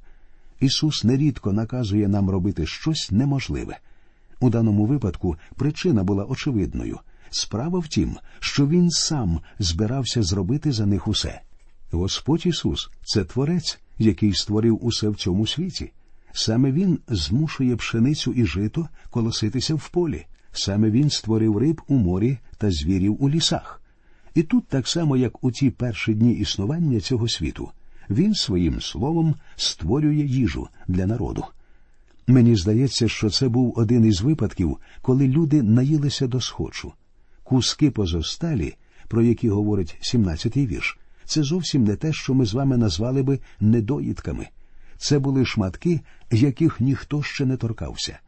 Ісус 0.61 1.05
нерідко 1.05 1.53
наказує 1.53 2.09
нам 2.09 2.31
робити 2.31 2.67
щось 2.67 3.11
неможливе. 3.11 3.79
У 4.41 4.51
даному 4.51 4.87
випадку 4.87 5.37
причина 5.57 6.05
була 6.05 6.25
очевидною. 6.25 6.99
Справа 7.31 7.79
в 7.79 7.89
тім, 7.89 8.17
що 8.41 8.67
Він 8.67 8.91
сам 8.91 9.41
збирався 9.59 10.23
зробити 10.23 10.73
за 10.73 10.87
них 10.87 11.09
усе. 11.09 11.41
Господь 11.91 12.47
Ісус 12.47 12.91
це 13.03 13.25
Творець, 13.25 13.81
який 13.99 14.35
створив 14.35 14.85
усе 14.85 15.09
в 15.09 15.17
цьому 15.17 15.47
світі. 15.47 15.93
Саме 16.33 16.73
він 16.73 16.99
змушує 17.09 17.77
пшеницю 17.77 18.33
і 18.33 18.47
жито 18.47 18.89
колоситися 19.11 19.75
в 19.75 19.89
полі, 19.89 20.27
саме 20.53 20.91
він 20.91 21.11
створив 21.11 21.59
риб 21.59 21.83
у 21.89 21.95
морі 21.95 22.39
та 22.59 22.71
звірів 22.71 23.23
у 23.25 23.31
лісах. 23.31 23.83
І 24.35 24.43
тут, 24.43 24.67
так 24.69 24.89
само 24.89 25.17
як 25.17 25.45
у 25.45 25.51
ті 25.51 25.71
перші 25.71 26.15
дні 26.15 26.33
існування 26.33 27.01
цього 27.01 27.29
світу, 27.29 27.71
він 28.11 28.35
своїм 28.35 28.81
словом 28.81 29.35
створює 29.57 30.25
їжу 30.25 30.69
для 30.89 31.07
народу. 31.07 31.45
Мені 32.27 32.57
здається, 32.57 33.09
що 33.09 33.31
це 33.31 33.49
був 33.49 33.75
один 33.77 34.05
із 34.05 34.21
випадків, 34.21 34.79
коли 35.03 35.29
люди 35.29 35.63
наїлися 35.63 36.27
до 36.27 36.41
схочу. 36.41 36.93
Куски 37.45 37.91
позосталі, 37.91 38.75
про 39.09 39.23
які 39.23 39.49
говорить 39.49 39.99
17-й 40.15 40.67
вірш, 40.67 40.99
це 41.25 41.43
зовсім 41.43 41.85
не 41.85 41.97
те, 41.97 42.13
що 42.13 42.35
ми 42.35 42.47
з 42.47 42.55
вами 42.55 42.77
назвали 42.77 43.23
би 43.23 43.39
недоїдками. 43.61 44.49
Це 44.97 45.19
були 45.19 45.45
шматки, 45.45 46.01
яких 46.31 46.81
ніхто 46.81 47.23
ще 47.23 47.47
не 47.47 47.57
торкався. 47.57 48.19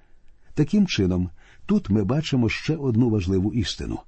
Таким 0.54 0.86
чином, 0.86 1.30
тут 1.66 1.90
ми 1.90 2.04
бачимо 2.04 2.48
ще 2.48 2.76
одну 2.76 3.10
важливу 3.10 3.52
істину 3.52 3.98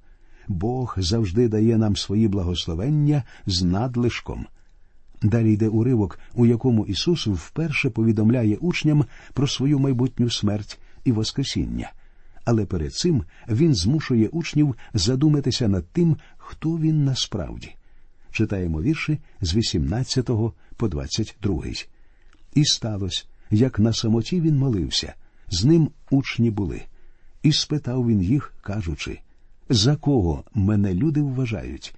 Бог 0.47 0.95
завжди 0.97 1.47
дає 1.47 1.77
нам 1.77 1.95
свої 1.95 2.27
благословення 2.27 3.23
з 3.45 3.63
надлишком. 3.63 4.45
Далі 5.21 5.53
йде 5.53 5.67
уривок, 5.67 6.19
у 6.33 6.45
якому 6.45 6.85
Ісус 6.85 7.27
вперше 7.27 7.89
повідомляє 7.89 8.55
учням 8.55 9.05
про 9.33 9.47
свою 9.47 9.79
майбутню 9.79 10.29
смерть 10.29 10.79
і 11.03 11.11
Воскресіння. 11.11 11.91
Але 12.45 12.65
перед 12.65 12.93
цим 12.93 13.23
Він 13.49 13.75
змушує 13.75 14.27
учнів 14.27 14.75
задуматися 14.93 15.67
над 15.67 15.87
тим, 15.87 16.17
хто 16.37 16.77
він 16.77 17.05
насправді. 17.05 17.75
Читаємо 18.31 18.81
вірші 18.81 19.19
з 19.41 19.55
18 19.55 20.29
по 20.77 20.87
22. 20.87 21.63
І 22.53 22.65
сталося, 22.65 23.25
як 23.51 23.79
на 23.79 23.93
самоті 23.93 24.41
він 24.41 24.57
молився, 24.57 25.13
з 25.49 25.65
ним 25.65 25.89
учні 26.11 26.51
були. 26.51 26.81
І 27.45 27.51
спитав 27.51 28.07
він 28.07 28.21
їх, 28.21 28.53
кажучи 28.61 29.19
За 29.69 29.95
кого 29.95 30.43
мене 30.53 30.93
люди 30.93 31.21
вважають? 31.21 31.95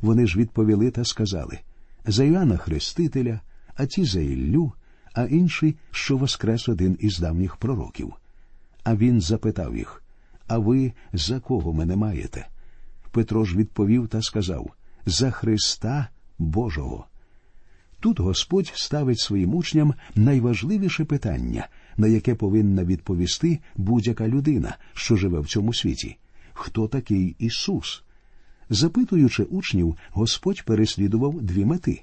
Вони 0.00 0.26
ж 0.26 0.38
відповіли 0.38 0.90
та 0.90 1.04
сказали 1.04 1.58
за 2.06 2.24
Іоанна 2.24 2.56
Хрестителя, 2.56 3.40
а 3.74 3.86
ті 3.86 4.04
за 4.04 4.20
Іллю, 4.20 4.72
а 5.14 5.24
інший, 5.24 5.76
що 5.90 6.16
воскрес 6.16 6.68
один 6.68 6.96
із 7.00 7.18
давніх 7.18 7.56
пророків. 7.56 8.12
А 8.84 8.96
він 8.96 9.20
запитав 9.20 9.76
їх 9.76 10.02
А 10.46 10.58
ви 10.58 10.92
за 11.12 11.40
кого 11.40 11.72
мене 11.72 11.96
маєте? 11.96 12.46
Петро 13.10 13.44
ж 13.44 13.56
відповів 13.56 14.08
та 14.08 14.22
сказав 14.22 14.70
За 15.06 15.30
Христа 15.30 16.08
Божого. 16.38 17.06
Тут 18.00 18.20
Господь 18.20 18.72
ставить 18.74 19.20
своїм 19.20 19.54
учням 19.54 19.94
найважливіше 20.14 21.04
питання, 21.04 21.68
на 22.00 22.06
яке 22.06 22.34
повинна 22.34 22.84
відповісти 22.84 23.58
будь-яка 23.76 24.28
людина, 24.28 24.76
що 24.94 25.16
живе 25.16 25.40
в 25.40 25.46
цьому 25.46 25.74
світі. 25.74 26.16
Хто 26.52 26.88
такий 26.88 27.36
Ісус? 27.38 28.02
Запитуючи 28.70 29.42
учнів, 29.42 29.96
Господь 30.10 30.62
переслідував 30.62 31.42
дві 31.42 31.64
мети. 31.64 32.02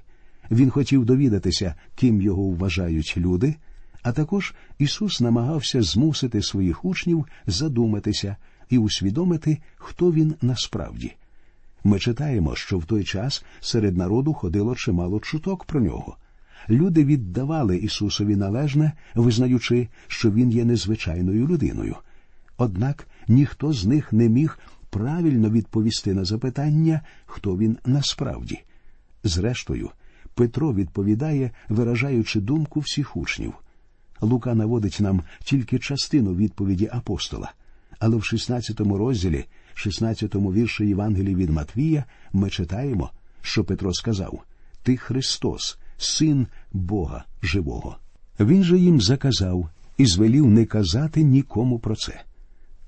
Він 0.50 0.70
хотів 0.70 1.04
довідатися, 1.04 1.74
ким 1.94 2.22
його 2.22 2.42
вважають 2.42 3.14
люди, 3.16 3.54
а 4.02 4.12
також 4.12 4.54
Ісус 4.78 5.20
намагався 5.20 5.82
змусити 5.82 6.42
своїх 6.42 6.84
учнів 6.84 7.26
задуматися 7.46 8.36
і 8.70 8.78
усвідомити, 8.78 9.58
хто 9.76 10.12
він 10.12 10.34
насправді. 10.42 11.14
Ми 11.84 11.98
читаємо, 11.98 12.56
що 12.56 12.78
в 12.78 12.84
той 12.84 13.04
час 13.04 13.44
серед 13.60 13.96
народу 13.96 14.32
ходило 14.32 14.74
чимало 14.74 15.20
чуток 15.20 15.64
про 15.64 15.80
нього. 15.80 16.16
Люди 16.70 17.04
віддавали 17.04 17.76
Ісусові 17.76 18.36
належне, 18.36 18.92
визнаючи, 19.14 19.88
що 20.06 20.30
Він 20.30 20.50
є 20.50 20.64
незвичайною 20.64 21.46
людиною. 21.46 21.96
Однак 22.56 23.06
ніхто 23.28 23.72
з 23.72 23.86
них 23.86 24.12
не 24.12 24.28
міг 24.28 24.58
правильно 24.90 25.50
відповісти 25.50 26.14
на 26.14 26.24
запитання, 26.24 27.00
хто 27.26 27.56
він 27.56 27.78
насправді. 27.86 28.60
Зрештою, 29.24 29.90
Петро 30.34 30.74
відповідає, 30.74 31.50
виражаючи 31.68 32.40
думку 32.40 32.80
всіх 32.80 33.16
учнів. 33.16 33.54
Лука 34.20 34.54
наводить 34.54 34.98
нам 35.00 35.22
тільки 35.44 35.78
частину 35.78 36.34
відповіді 36.34 36.88
апостола, 36.92 37.52
але 37.98 38.16
в 38.16 38.24
16 38.24 38.80
розділі, 38.80 39.44
16 39.74 40.34
вірші 40.34 40.86
Євангелії 40.86 41.34
від 41.34 41.50
Матвія, 41.50 42.04
ми 42.32 42.50
читаємо, 42.50 43.10
що 43.42 43.64
Петро 43.64 43.94
сказав: 43.94 44.42
Ти 44.82 44.96
Христос, 44.96 45.78
Син 45.98 46.46
Бога 46.72 47.24
Живого. 47.42 47.96
Він 48.40 48.64
же 48.64 48.78
їм 48.78 49.00
заказав 49.00 49.68
і 49.96 50.06
звелів 50.06 50.46
не 50.46 50.64
казати 50.64 51.22
нікому 51.22 51.78
про 51.78 51.96
це. 51.96 52.22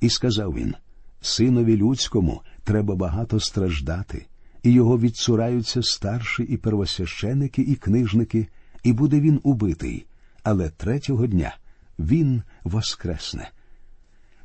І 0.00 0.10
сказав 0.10 0.54
він 0.54 0.74
Синові 1.20 1.76
людському 1.76 2.42
треба 2.64 2.94
багато 2.94 3.40
страждати, 3.40 4.26
і 4.62 4.72
його 4.72 4.98
відцураються 4.98 5.82
старші 5.82 6.42
і 6.42 6.56
первосвященики, 6.56 7.62
і 7.62 7.74
книжники, 7.74 8.48
і 8.82 8.92
буде 8.92 9.20
він 9.20 9.40
убитий, 9.42 10.06
але 10.42 10.70
третього 10.70 11.26
дня 11.26 11.56
він 11.98 12.42
воскресне. 12.64 13.50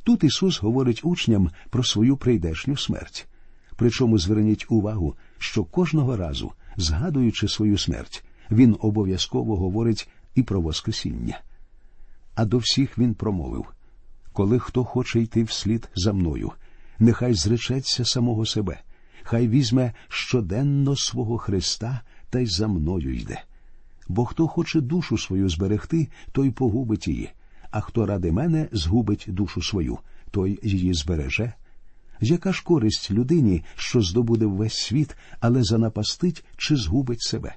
Тут 0.04 0.24
Ісус 0.24 0.62
говорить 0.62 1.02
учням 1.04 1.50
про 1.70 1.84
свою 1.84 2.18
прийдешню 2.18 2.78
смерть. 2.78 3.28
Причому 3.76 4.18
зверніть 4.18 4.66
увагу, 4.70 5.16
що 5.38 5.64
кожного 5.64 6.18
разу, 6.18 6.52
згадуючи 6.78 7.48
свою 7.48 7.78
смерть, 7.78 8.24
він 8.52 8.78
обов'язково 8.80 9.56
говорить 9.56 10.10
і 10.36 10.44
про 10.44 10.62
Воскресіння. 10.62 11.42
А 12.36 12.46
до 12.46 12.58
всіх 12.58 12.98
він 12.98 13.14
промовив 13.14 13.66
коли 14.36 14.60
хто 14.60 14.84
хоче 14.84 15.22
йти 15.22 15.44
вслід 15.44 15.90
за 15.96 16.14
мною, 16.14 16.52
нехай 17.00 17.34
зречеться 17.34 18.06
самого 18.06 18.46
себе, 18.46 18.82
хай 19.24 19.48
візьме 19.48 19.94
щоденно 20.08 20.96
свого 20.96 21.38
Христа 21.38 22.02
та 22.30 22.40
й 22.40 22.46
за 22.46 22.68
мною 22.68 23.16
йде. 23.16 23.44
Бо 24.08 24.26
хто 24.26 24.48
хоче 24.48 24.82
душу 24.82 25.18
свою 25.18 25.50
зберегти, 25.50 26.08
той 26.32 26.52
погубить 26.52 27.08
її, 27.08 27.30
а 27.72 27.82
хто 27.82 28.06
ради 28.06 28.32
мене 28.32 28.70
згубить 28.72 29.26
душу 29.28 29.62
свою, 29.62 29.98
той 30.32 30.60
її 30.64 30.94
збереже. 30.94 31.54
Яка 32.22 32.54
ж 32.54 32.64
користь 32.64 33.12
людині, 33.12 33.64
що 33.76 34.02
здобуде 34.02 34.46
весь 34.46 34.78
світ, 34.78 35.18
але 35.40 35.64
занапастить 35.64 36.46
чи 36.58 36.76
згубить 36.76 37.22
себе? 37.22 37.56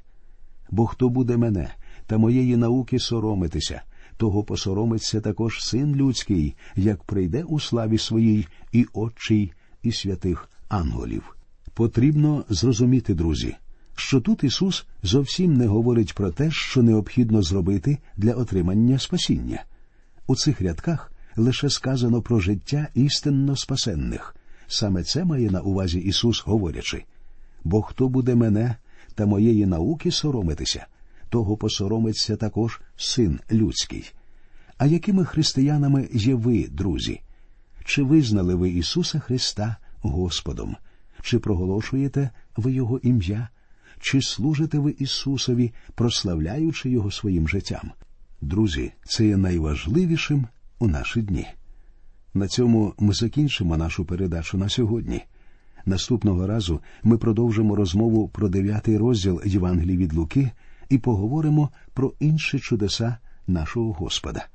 Бо 0.71 0.87
хто 0.87 1.09
буде 1.09 1.37
мене 1.37 1.71
та 2.07 2.19
моєї 2.19 2.57
науки 2.57 2.99
соромитися, 2.99 3.83
того 4.17 4.45
посоромиться 4.45 5.21
також 5.21 5.65
син 5.65 5.97
людський, 5.97 6.55
як 6.77 7.05
прийде 7.05 7.43
у 7.43 7.61
славі 7.61 7.99
своїй 7.99 8.47
і 8.73 8.87
отчий, 8.93 9.53
і 9.83 9.93
святих 9.93 10.51
ангелів. 10.69 11.37
Потрібно 11.75 12.45
зрозуміти, 12.49 13.15
друзі, 13.15 13.57
що 13.95 14.21
тут 14.21 14.45
Ісус 14.45 14.87
зовсім 15.03 15.55
не 15.55 15.67
говорить 15.67 16.15
про 16.15 16.31
те, 16.31 16.51
що 16.51 16.83
необхідно 16.83 17.43
зробити 17.43 17.99
для 18.17 18.33
отримання 18.33 18.99
спасіння. 18.99 19.65
У 20.27 20.37
цих 20.37 20.61
рядках 20.61 21.13
лише 21.37 21.71
сказано 21.71 22.23
про 22.23 22.41
життя 22.41 22.89
істинно 22.95 23.57
спасенних. 23.57 24.37
Саме 24.67 25.03
це 25.03 25.25
має 25.25 25.51
на 25.51 25.61
увазі 25.61 25.99
Ісус, 25.99 26.43
говорячи 26.47 27.05
бо 27.65 27.83
хто 27.83 28.09
буде 28.09 28.35
мене 28.35 28.77
та 29.19 29.27
моєї 29.27 29.67
науки 29.67 30.11
соромитися, 30.11 30.87
того 31.29 31.57
посоромиться 31.57 32.37
також 32.37 32.81
син 32.97 33.41
людський. 33.53 34.13
А 34.77 34.87
якими 34.87 35.25
християнами 35.25 36.09
є 36.13 36.35
ви, 36.35 36.69
друзі? 36.71 37.21
Чи 37.85 38.03
визнали 38.03 38.55
ви 38.55 38.71
Ісуса 38.71 39.19
Христа 39.19 39.77
Господом? 40.01 40.77
Чи 41.23 41.39
проголошуєте 41.39 42.31
ви 42.57 42.73
Його 42.73 42.99
ім'я? 42.99 43.49
Чи 44.01 44.23
служите 44.23 44.79
ви 44.79 44.95
Ісусові, 44.99 45.73
прославляючи 45.95 46.91
Його 46.91 47.11
своїм 47.11 47.49
життям? 47.49 47.91
Друзі, 48.41 48.93
це 49.05 49.27
є 49.27 49.37
найважливішим 49.37 50.47
у 50.79 50.89
наші 50.89 51.23
дні. 51.23 51.47
На 52.35 52.49
цьому 52.49 52.95
ми 52.99 53.15
закінчимо 53.15 53.77
нашу 53.77 54.05
передачу 54.05 54.59
на 54.59 54.69
сьогодні. 54.69 55.23
Наступного 55.87 56.47
разу 56.47 56.81
ми 57.03 57.19
продовжимо 57.19 57.77
розмову 57.77 58.29
про 58.29 58.49
дев'ятий 58.49 58.97
розділ 58.97 59.43
Євангелії 59.45 59.97
від 59.97 60.13
Луки 60.13 60.51
і 60.89 60.99
поговоримо 60.99 61.71
про 61.95 62.13
інші 62.21 62.59
чудеса 62.59 63.17
нашого 63.47 63.93
Господа. 63.93 64.47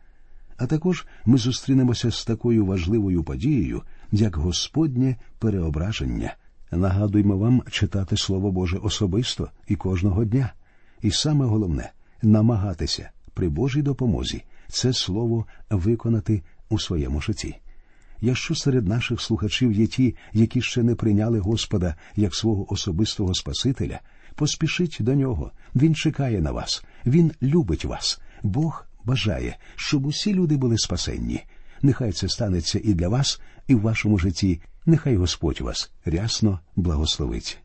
А 0.58 0.66
також 0.66 1.06
ми 1.26 1.38
зустрінемося 1.38 2.12
з 2.12 2.26
такою 2.26 2.66
важливою 2.66 3.24
подією, 3.24 3.82
як 4.12 4.36
Господнє 4.36 5.16
переображення. 5.40 6.36
Нагадуємо 6.72 7.38
вам 7.38 7.62
читати 7.72 8.18
Слово 8.18 8.52
Боже 8.52 8.78
особисто 8.78 9.50
і 9.68 9.76
кожного 9.76 10.26
дня. 10.26 10.54
І 11.02 11.12
саме 11.12 11.46
головне 11.46 11.92
намагатися 12.22 13.10
при 13.34 13.50
Божій 13.50 13.82
допомозі 13.82 14.44
це 14.68 14.94
слово 14.94 15.46
виконати 15.70 16.42
у 16.70 16.80
своєму 16.80 17.22
житті. 17.22 17.56
Якщо 18.26 18.56
серед 18.56 18.88
наших 18.88 19.22
слухачів 19.22 19.72
є 19.72 19.88
ті, 19.88 20.16
які 20.34 20.62
ще 20.62 20.84
не 20.84 20.96
прийняли 20.96 21.40
Господа 21.40 21.96
як 22.16 22.36
свого 22.36 22.74
особистого 22.74 23.34
Спасителя, 23.34 24.00
поспішіть 24.36 24.98
до 25.00 25.16
нього. 25.16 25.52
Він 25.76 25.96
чекає 25.96 26.42
на 26.42 26.52
вас, 26.52 26.84
Він 27.06 27.32
любить 27.42 27.86
вас. 27.86 28.22
Бог 28.44 28.86
бажає, 29.04 29.58
щоб 29.76 30.06
усі 30.06 30.34
люди 30.34 30.58
були 30.58 30.78
спасенні. 30.78 31.44
Нехай 31.82 32.12
це 32.12 32.30
станеться 32.30 32.80
і 32.84 32.94
для 32.94 33.08
вас, 33.08 33.42
і 33.68 33.76
в 33.76 33.82
вашому 33.82 34.20
житті. 34.20 34.62
Нехай 34.86 35.16
Господь 35.16 35.62
вас 35.62 35.92
рясно 36.06 36.60
благословить. 36.76 37.63